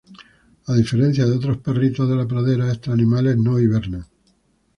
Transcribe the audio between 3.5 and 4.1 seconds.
hibernan.